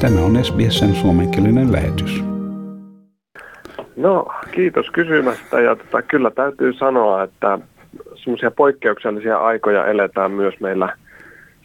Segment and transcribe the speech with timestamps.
[0.00, 2.24] Tämä on SBSn suomenkielinen lähetys.
[3.96, 7.58] No, kiitos kysymästä ja tota, kyllä täytyy sanoa, että
[8.14, 10.96] semmoisia poikkeuksellisia aikoja eletään myös meillä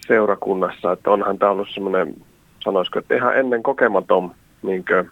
[0.06, 2.14] seurakunnassa, että onhan tämä ollut semmoinen,
[2.64, 4.30] sanoisiko, että ihan ennen kokematon
[4.62, 5.10] niin kuin,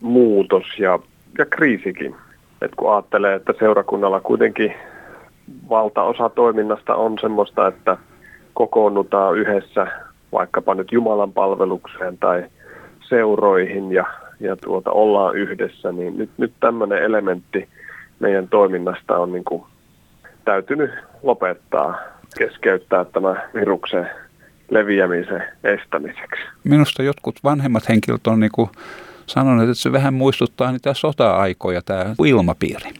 [0.00, 0.98] muutos ja,
[1.38, 2.14] ja kriisikin.
[2.62, 4.74] Et kun ajattelee, että seurakunnalla kuitenkin
[5.68, 7.96] valtaosa toiminnasta on semmoista, että
[8.54, 9.86] kokoonnutaan yhdessä
[10.34, 12.44] vaikkapa nyt Jumalan palvelukseen tai
[13.08, 14.04] seuroihin ja,
[14.40, 17.68] ja tuota, ollaan yhdessä, niin nyt, nyt tämmöinen elementti
[18.20, 19.62] meidän toiminnasta on niin kuin
[20.44, 20.90] täytynyt
[21.22, 21.98] lopettaa,
[22.38, 24.10] keskeyttää tämä viruksen
[24.70, 26.42] leviämisen estämiseksi.
[26.64, 28.68] Minusta jotkut vanhemmat henkilöt on niin kuin
[29.26, 32.90] sanoneet, että se vähän muistuttaa niitä sota-aikoja, tämä ilmapiiri.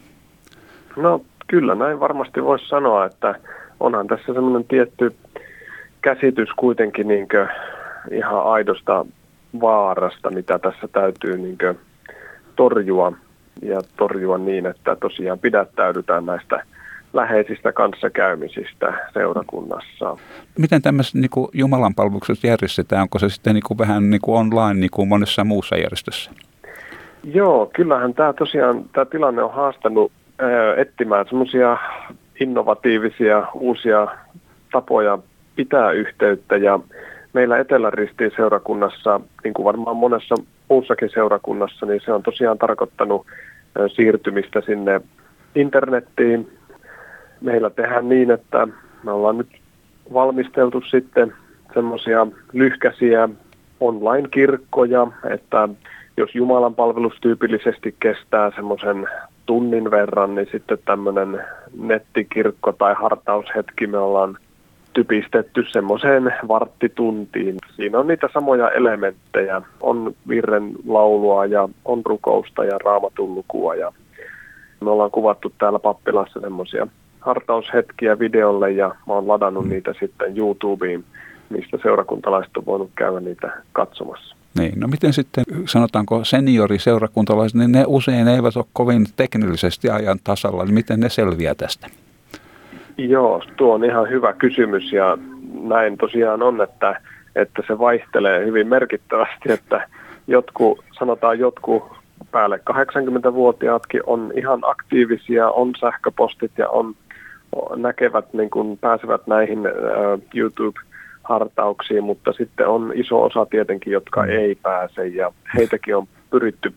[0.96, 3.34] No kyllä, näin varmasti voisi sanoa, että
[3.80, 5.16] onhan tässä semmoinen tietty
[6.04, 7.28] käsitys kuitenkin niin
[8.10, 9.06] ihan aidosta
[9.60, 11.58] vaarasta, mitä tässä täytyy niin
[12.56, 13.12] torjua
[13.62, 16.62] ja torjua niin, että tosiaan pidättäydytään näistä
[17.12, 20.16] läheisistä kanssakäymisistä seurakunnassa.
[20.58, 23.02] Miten tämmöiset niin Jumalan palvelukset järjestetään?
[23.02, 26.30] Onko se sitten niin kuin vähän niin kuin online niin kuin monessa muussa järjestössä?
[27.24, 31.76] Joo, kyllähän tämä tosiaan, tämä tilanne on haastanut ää, etsimään semmoisia
[32.40, 34.06] innovatiivisia uusia
[34.72, 35.18] tapoja
[35.56, 36.80] pitää yhteyttä ja
[37.32, 40.34] meillä Eteläristiin seurakunnassa, niin kuin varmaan monessa
[40.68, 43.26] muussakin seurakunnassa, niin se on tosiaan tarkoittanut
[43.96, 45.00] siirtymistä sinne
[45.54, 46.58] internettiin.
[47.40, 48.68] Meillä tehdään niin, että
[49.02, 49.48] me ollaan nyt
[50.12, 51.34] valmisteltu sitten
[51.74, 53.28] semmoisia lyhkäisiä
[53.80, 55.68] online-kirkkoja, että
[56.16, 59.08] jos Jumalan palvelus tyypillisesti kestää semmoisen
[59.46, 61.40] tunnin verran, niin sitten tämmöinen
[61.78, 64.38] nettikirkko tai hartaushetki me ollaan
[64.94, 67.56] typistetty semmoiseen varttituntiin.
[67.76, 69.62] Siinä on niitä samoja elementtejä.
[69.80, 73.74] On virren laulua ja on rukousta ja raamatun lukua.
[73.74, 73.92] Ja
[74.80, 76.86] me ollaan kuvattu täällä pappilassa semmoisia
[77.20, 81.04] hartaushetkiä videolle ja mä oon ladannut niitä sitten YouTubeen,
[81.50, 84.36] mistä seurakuntalaiset on voinut käydä niitä katsomassa.
[84.58, 90.64] Niin, no miten sitten sanotaanko senioriseurakuntalaiset, niin ne usein eivät ole kovin teknillisesti ajan tasalla,
[90.64, 91.86] niin miten ne selviää tästä?
[92.98, 95.18] Joo, tuo on ihan hyvä kysymys ja
[95.62, 97.00] näin tosiaan on, että,
[97.36, 99.88] että se vaihtelee hyvin merkittävästi, että
[100.26, 101.82] jotkut, sanotaan jotkut
[102.30, 106.94] päälle 80-vuotiaatkin on ihan aktiivisia, on sähköpostit ja on
[107.76, 114.28] näkevät, niin kuin pääsevät näihin uh, YouTube-hartauksiin, mutta sitten on iso osa tietenkin, jotka mm.
[114.28, 116.72] ei pääse ja heitäkin on pyritty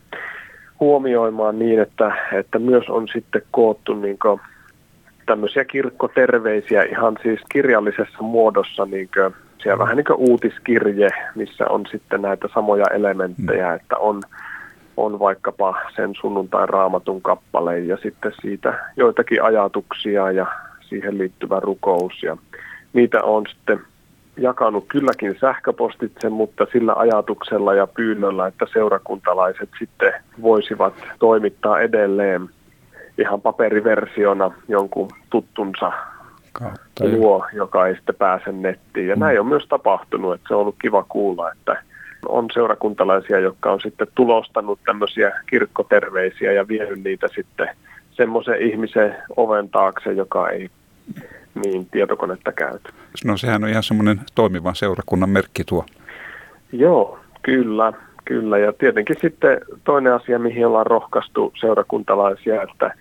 [0.79, 4.39] huomioimaan niin, että, että myös on sitten koottu niin kuin
[5.27, 9.33] tämmöisiä kirkkoterveisiä ihan siis kirjallisessa muodossa, niin kuin,
[9.63, 13.75] siellä vähän niin kuin uutiskirje, missä on sitten näitä samoja elementtejä, mm.
[13.75, 14.21] että on,
[14.97, 20.45] on vaikkapa sen sunnuntain raamatun kappale ja sitten siitä joitakin ajatuksia ja
[20.89, 22.37] siihen liittyvä rukous ja
[22.93, 23.79] niitä on sitten
[24.37, 32.49] jakanut kylläkin sähköpostitse, mutta sillä ajatuksella ja pyynnöllä, että seurakuntalaiset sitten voisivat toimittaa edelleen
[33.17, 35.91] ihan paperiversiona jonkun tuttunsa
[36.53, 39.07] Kautta, luo, joka ei sitten pääse nettiin.
[39.07, 39.19] Ja mm.
[39.19, 41.83] näin on myös tapahtunut, että se on ollut kiva kuulla, että
[42.27, 47.69] on seurakuntalaisia, jotka on sitten tulostanut tämmöisiä kirkkoterveisiä ja vienyt niitä sitten
[48.11, 50.69] semmoisen ihmisen oven taakse, joka ei
[51.65, 52.89] niin tietokonetta käytä.
[53.25, 55.85] No sehän on ihan semmoinen toimivan seurakunnan merkki tuo.
[56.71, 57.93] Joo, kyllä,
[58.25, 58.57] kyllä.
[58.57, 62.93] Ja tietenkin sitten toinen asia, mihin ollaan rohkaistu seurakuntalaisia, että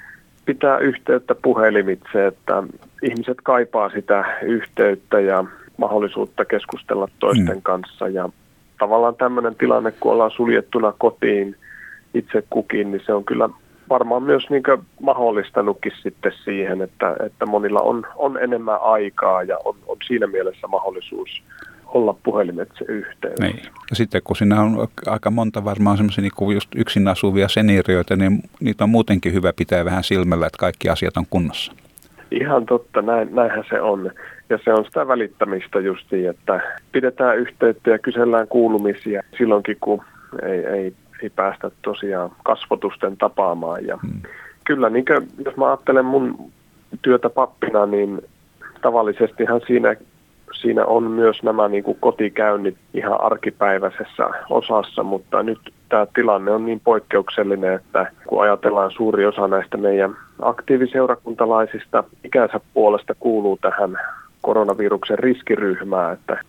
[0.46, 2.62] pitää yhteyttä puhelimitse, että
[3.02, 5.44] ihmiset kaipaa sitä yhteyttä ja
[5.76, 7.62] mahdollisuutta keskustella toisten mm.
[7.62, 8.08] kanssa.
[8.08, 8.28] Ja
[8.78, 11.56] tavallaan tämmöinen tilanne, kun ollaan suljettuna kotiin
[12.14, 13.48] itse kukin, niin se on kyllä
[13.88, 14.62] varmaan myös niin
[15.00, 20.66] mahdollistanutkin sitten siihen, että, että monilla on, on enemmän aikaa ja on, on siinä mielessä
[20.66, 21.42] mahdollisuus
[21.86, 23.44] olla puhelimetse yhteydessä.
[23.44, 23.62] Niin.
[23.90, 28.42] Ja sitten kun siinä on aika monta varmaan semmoisia niin just yksin asuvia seniorioita, niin
[28.60, 31.72] niitä on muutenkin hyvä pitää vähän silmällä, että kaikki asiat on kunnossa.
[32.30, 34.10] Ihan totta, näin, näinhän se on.
[34.50, 36.60] Ja se on sitä välittämistä justi, että
[36.92, 40.02] pidetään yhteyttä ja kysellään kuulumisia silloinkin, kun
[40.42, 43.86] ei, ei, ei päästä tosiaan kasvotusten tapaamaan.
[43.86, 44.20] Ja hmm.
[44.64, 46.50] Kyllä, niin kuin, jos mä ajattelen mun
[47.02, 48.22] työtä pappina, niin
[48.82, 49.96] tavallisestihan siinä
[50.52, 55.58] siinä on myös nämä niin kuin kotikäynnit ihan arkipäiväisessä osassa, mutta nyt
[55.88, 63.14] tämä tilanne on niin poikkeuksellinen, että kun ajatellaan suuri osa näistä meidän aktiiviseurakuntalaisista ikänsä puolesta
[63.20, 63.98] kuuluu tähän
[64.40, 66.40] koronaviruksen riskiryhmään, että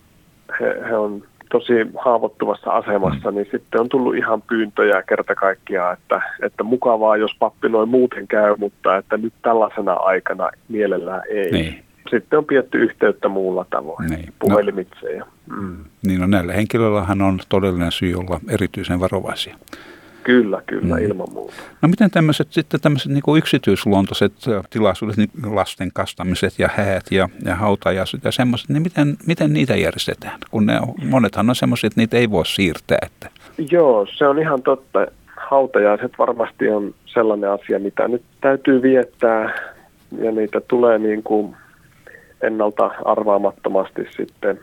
[0.60, 6.22] he, he on tosi haavoittuvassa asemassa, niin sitten on tullut ihan pyyntöjä kerta kaikkiaan, että,
[6.42, 11.50] että mukavaa, jos pappi noin muuten käy, mutta että nyt tällaisena aikana mielellään ei.
[11.50, 11.87] Niin.
[12.10, 14.32] Sitten on pietty yhteyttä muulla tavoin, niin.
[14.38, 15.06] puhelimitse.
[15.06, 15.76] No, ja, mm.
[16.06, 19.56] Niin no, näillä henkilöillähän on todellinen syy olla erityisen varovaisia.
[20.28, 21.02] Kyllä, kyllä, mm.
[21.02, 21.54] ilman muuta.
[21.82, 24.32] No miten tämmöiset sitten tämmöiset niin yksityisluontoiset
[24.70, 29.76] tilaisuudet, niin lasten kastamiset ja häät ja, ja hautajaiset ja semmoiset, niin miten, miten niitä
[29.76, 30.38] järjestetään?
[30.50, 32.98] Kun ne on, monethan on semmoiset, että niitä ei voi siirtää.
[33.06, 33.28] Että.
[33.70, 35.06] Joo, se on ihan totta.
[35.36, 39.54] Hautajaiset varmasti on sellainen asia, mitä nyt täytyy viettää
[40.22, 41.56] ja niitä tulee niin kuin
[42.42, 44.60] ennalta arvaamattomasti sitten.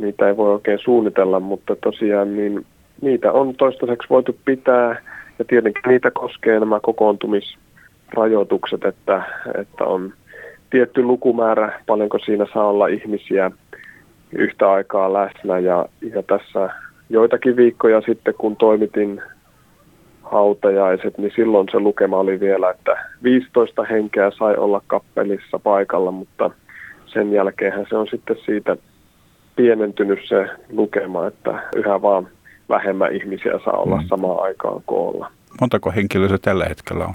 [0.00, 2.66] Niitä ei voi oikein suunnitella, mutta tosiaan niin
[3.00, 5.02] niitä on toistaiseksi voitu pitää
[5.38, 9.22] ja tietenkin niitä koskee nämä kokoontumisrajoitukset, että,
[9.60, 10.12] että on
[10.70, 13.50] tietty lukumäärä, paljonko siinä saa olla ihmisiä
[14.32, 16.70] yhtä aikaa läsnä ja, ja tässä
[17.10, 19.22] joitakin viikkoja sitten, kun toimitin
[20.30, 26.50] hautajaiset, niin silloin se lukema oli vielä, että 15 henkeä sai olla kappelissa paikalla, mutta
[27.06, 28.76] sen jälkeen se on sitten siitä
[29.56, 32.28] pienentynyt se lukema, että yhä vaan
[32.68, 34.08] vähemmän ihmisiä saa olla mm.
[34.08, 35.30] samaan aikaan koolla.
[35.60, 37.14] Montako henkilöä se tällä hetkellä on?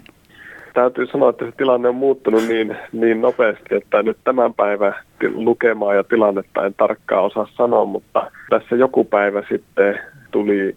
[0.74, 4.96] Täytyy sanoa, että se tilanne on muuttunut niin, niin nopeasti, että nyt tämän päivän
[5.34, 10.00] lukemaa ja tilannetta en tarkkaan osaa sanoa, mutta tässä joku päivä sitten
[10.32, 10.76] tuli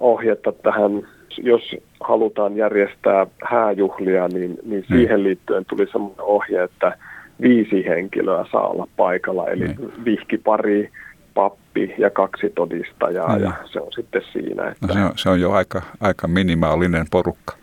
[0.00, 1.08] ohjetta tähän,
[1.42, 4.96] jos halutaan järjestää hääjuhlia, niin, niin mm.
[4.96, 6.98] siihen liittyen tuli sellainen ohje, että
[7.40, 10.04] viisi henkilöä saa olla paikalla, eli mm.
[10.04, 10.90] vihkipari,
[11.34, 14.68] pappi ja kaksi todistajaa no, ja se on sitten siinä.
[14.68, 14.86] Että...
[14.86, 17.56] No se, on, se on jo aika, aika minimaalinen porukka.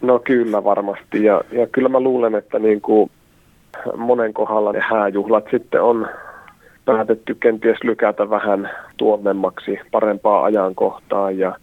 [0.00, 3.10] No kyllä varmasti ja, ja kyllä mä luulen, että niin kuin
[3.96, 6.08] monen kohdalla ne hääjuhlat sitten on
[6.84, 11.56] päätetty kenties lykätä vähän tuonnemmaksi parempaa ajankohtaa ja,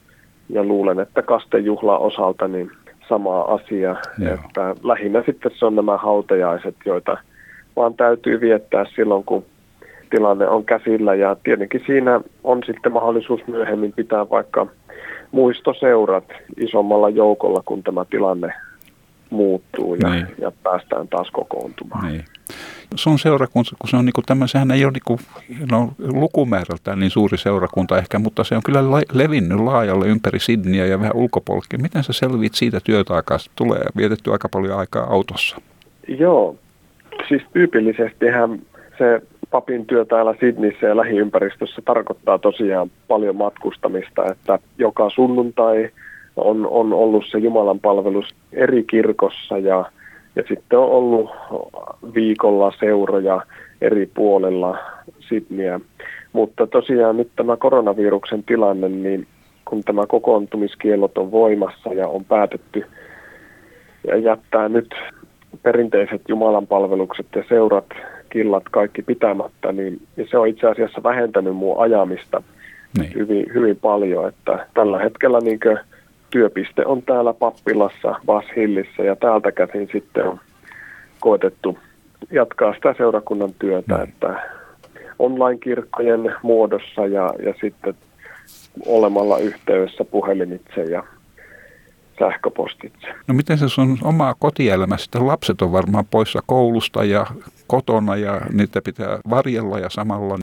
[0.49, 2.71] ja luulen, että kastejuhla osalta niin
[3.09, 4.33] sama asia, Joo.
[4.33, 7.17] että lähinnä sitten se on nämä hautajaiset, joita
[7.75, 9.45] vaan täytyy viettää silloin, kun
[10.09, 14.67] tilanne on käsillä ja tietenkin siinä on sitten mahdollisuus myöhemmin pitää vaikka
[15.31, 16.23] muistoseurat
[16.57, 18.53] isommalla joukolla, kun tämä tilanne
[19.29, 20.27] muuttuu ja, niin.
[20.37, 22.07] ja päästään taas kokoontumaan.
[22.07, 22.25] Niin.
[22.95, 25.19] Sun seurakunta, kun se on niin tämä, sehän ei ole niin kuin,
[25.71, 30.99] no, lukumäärältään niin suuri seurakunta ehkä, mutta se on kyllä levinnyt laajalle ympäri Sidniä ja
[30.99, 31.81] vähän ulkopuolella.
[31.81, 33.51] Miten sä selviit siitä työtaakasta?
[33.55, 35.61] Tulee vietetty aika paljon aikaa autossa.
[36.07, 36.55] Joo,
[37.27, 38.59] siis tyypillisestihän
[38.97, 45.89] se papin työ täällä Sydneyssä ja lähiympäristössä tarkoittaa tosiaan paljon matkustamista, että joka sunnuntai
[46.35, 49.85] on, on ollut se Jumalan palvelus eri kirkossa ja,
[50.35, 51.29] ja sitten on ollut
[52.15, 53.41] viikolla seuroja
[53.81, 54.77] eri puolella
[55.19, 55.79] Sydneyä.
[56.33, 59.27] Mutta tosiaan nyt tämä koronaviruksen tilanne, niin
[59.65, 62.85] kun tämä kokoontumiskielot on voimassa ja on päätetty
[64.07, 64.95] ja jättää nyt
[65.63, 67.85] perinteiset Jumalan palvelukset ja seurat
[68.29, 72.43] killat kaikki pitämättä, niin, niin se on itse asiassa vähentänyt mun ajamista
[72.97, 73.13] niin.
[73.13, 74.27] hyvin, hyvin paljon.
[74.27, 75.59] Että tällä hetkellä niin
[76.35, 80.39] työpiste on täällä Pappilassa, Bashillissä ja täältä käsin sitten on
[81.19, 81.77] koetettu
[82.31, 84.41] jatkaa sitä seurakunnan työtä, että
[85.19, 87.93] online-kirkkojen muodossa ja, ja sitten
[88.85, 91.03] olemalla yhteydessä puhelimitse ja
[92.19, 93.07] sähköpostitse.
[93.27, 95.27] No miten se sun omaa kotielämä sitten?
[95.27, 97.25] Lapset on varmaan poissa koulusta ja
[97.67, 100.37] kotona ja niitä pitää varjella ja samalla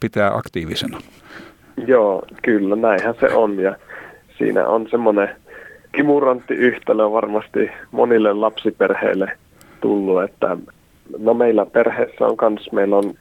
[0.00, 0.98] pitää aktiivisena.
[1.86, 3.76] Joo, kyllä näinhän se on ja
[4.38, 5.28] siinä on semmoinen
[5.92, 9.32] kimurantti yhtälö varmasti monille lapsiperheille
[9.80, 10.56] tullut, että
[11.18, 13.14] no meillä perheessä on kans, meillä on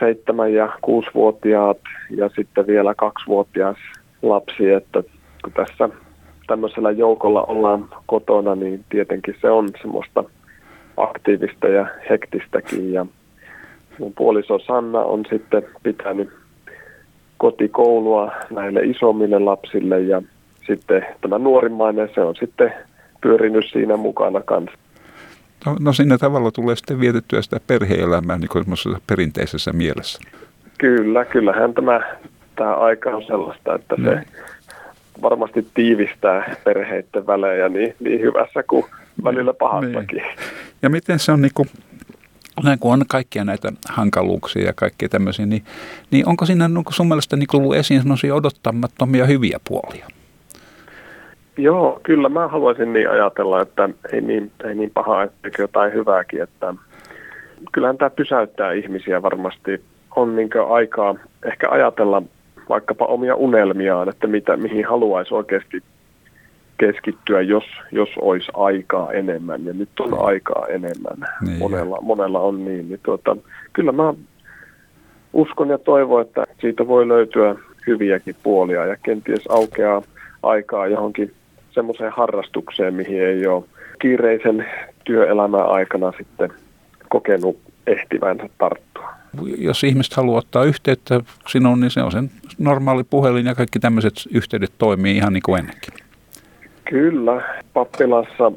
[0.00, 1.78] seitsemän ja kuusivuotiaat
[2.10, 3.76] ja sitten vielä kaksivuotias
[4.22, 5.02] lapsi, että
[5.44, 5.88] kun tässä
[6.46, 10.24] tämmöisellä joukolla ollaan kotona, niin tietenkin se on semmoista
[10.96, 12.92] aktiivista ja hektistäkin.
[12.92, 13.06] Ja
[13.98, 16.30] mun puoliso Sanna on sitten pitänyt
[17.38, 20.22] kotikoulua näille isommille lapsille ja
[20.66, 22.72] sitten tämä nuorimmainen, se on sitten
[23.20, 24.78] pyörinyt siinä mukana kanssa.
[25.66, 28.64] No, no siinä tavalla tulee sitten vietettyä sitä perhe-elämää niin kuin
[29.06, 30.20] perinteisessä mielessä.
[30.78, 32.00] Kyllä, kyllähän tämä,
[32.56, 34.22] tämä aika on sellaista, että se mm
[35.22, 38.84] varmasti tiivistää perheiden välejä niin, niin hyvässä kuin
[39.24, 40.22] välillä pahassakin.
[40.22, 40.36] Niin.
[40.82, 41.68] Ja miten se on niin kuin,
[42.62, 45.64] näin kun on kaikkia näitä hankaluuksia ja kaikkia tämmöisiä, niin,
[46.10, 50.06] niin onko siinä niin sun mielestä niin ollut esiin sellaisia odottamattomia hyviä puolia?
[51.62, 56.42] Joo, kyllä mä haluaisin niin ajatella, että ei niin, ei niin paha, etteikö jotain hyvääkin,
[56.42, 56.74] että
[57.72, 59.80] kyllähän tämä pysäyttää ihmisiä varmasti.
[60.16, 61.14] On niin aikaa
[61.44, 62.22] ehkä ajatella
[62.68, 65.82] vaikkapa omia unelmiaan, että mitä, mihin haluaisi oikeasti
[66.78, 69.64] keskittyä, jos, jos olisi aikaa enemmän.
[69.64, 71.28] Ja nyt on aikaa enemmän.
[71.40, 72.88] Niin, monella, monella on niin.
[72.88, 73.36] niin tuota,
[73.72, 74.14] kyllä mä
[75.32, 77.54] uskon ja toivon, että siitä voi löytyä
[77.86, 80.02] hyviäkin puolia ja kenties aukeaa
[80.42, 81.32] aikaa johonkin
[81.72, 83.64] semmoiseen harrastukseen, mihin ei ole
[83.98, 84.66] kiireisen
[85.04, 86.52] työelämän aikana sitten
[87.08, 89.10] kokenut ehtivänsä tarttua.
[89.58, 94.14] Jos ihmiset haluaa ottaa yhteyttä sinuun, niin se on sen normaali puhelin ja kaikki tämmöiset
[94.34, 95.94] yhteydet toimii ihan niin kuin ennenkin.
[96.84, 97.42] Kyllä,
[97.74, 98.52] pappilassa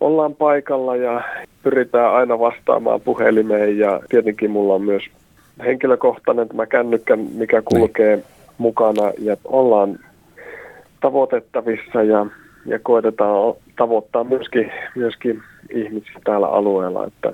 [0.00, 1.22] ollaan paikalla ja
[1.62, 5.02] pyritään aina vastaamaan puhelimeen ja tietenkin mulla on myös
[5.64, 8.24] henkilökohtainen tämä kännykkä, mikä kulkee niin.
[8.58, 9.98] mukana ja ollaan
[11.00, 12.26] tavoitettavissa ja,
[12.66, 17.32] ja koetetaan tavoittaa myöskin, myöskin ihmisiä täällä alueella, että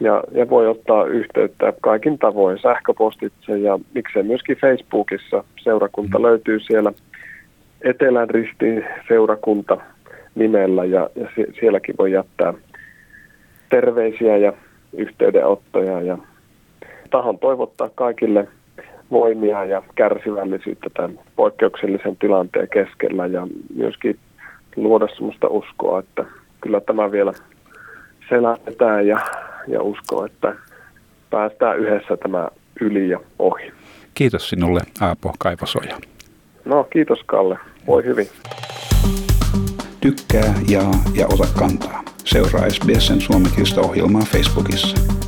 [0.00, 5.44] ja, ja voi ottaa yhteyttä kaikin tavoin sähköpostitse ja miksei myöskin Facebookissa.
[5.62, 6.24] Seurakunta mm.
[6.24, 6.92] löytyy siellä
[7.82, 9.76] Etelän ristiin seurakunta
[10.34, 11.28] nimellä ja, ja
[11.60, 12.54] sielläkin voi jättää
[13.70, 14.52] terveisiä ja
[14.96, 16.18] yhteydenottoja ja
[17.10, 18.48] tahon toivottaa kaikille
[19.12, 24.18] voimia ja kärsivällisyyttä tämän poikkeuksellisen tilanteen keskellä ja myöskin
[24.76, 26.24] luoda sellaista uskoa, että
[26.60, 27.32] kyllä tämä vielä
[28.28, 29.20] selätetään ja,
[29.68, 30.54] ja uskoo, että
[31.30, 32.48] päästään yhdessä tämä
[32.80, 33.72] yli ja ohi.
[34.14, 35.98] Kiitos sinulle Aapo Kaipasoja.
[36.64, 38.26] No kiitos Kalle, voi hyvin.
[40.00, 42.02] Tykkää, jaa ja ota kantaa.
[42.24, 45.21] Seuraa SBSn suomenkielistä ohjelmaa Facebookissa.